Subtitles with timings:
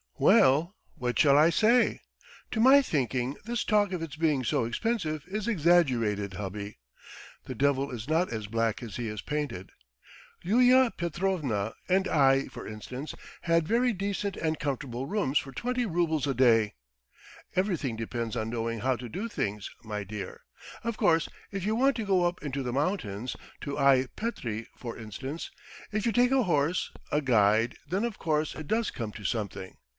[0.17, 2.01] "Well, what shall I say?
[2.51, 6.77] To my thinking this talk of its being so expensive is exaggerated, hubby.
[7.45, 9.71] The devil is not as black as he is painted.
[10.43, 16.27] Yulia Petrovna and I, for instance, had very decent and comfortable rooms for twenty roubles
[16.27, 16.75] a day.
[17.55, 20.41] Everything depends on knowing how to do things, my dear.
[20.83, 23.35] Of course if you want to go up into the mountains...
[23.61, 25.51] to Aie Petri for instance...
[25.91, 29.77] if you take a horse, a guide, then of course it does come to something.